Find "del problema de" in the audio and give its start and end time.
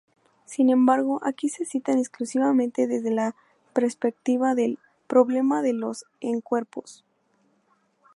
4.55-5.73